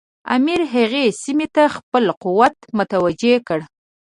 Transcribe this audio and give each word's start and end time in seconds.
امیر 0.35 0.61
هغې 0.73 1.05
سیمې 1.21 1.47
ته 1.55 1.63
خپل 1.75 2.03
قوت 2.23 2.55
متوجه 2.77 3.35
کړ. 3.47 3.59